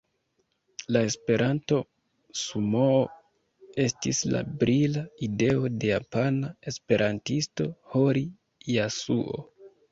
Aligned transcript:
La 0.95 1.01
Esperanto-sumoo 1.09 2.97
estis 3.85 4.23
la 4.37 4.43
brila 4.65 5.05
ideo 5.29 5.71
de 5.85 5.95
japana 5.95 6.53
esperantisto, 6.75 7.71
Hori 8.03 8.29
Jasuo. 8.77 9.49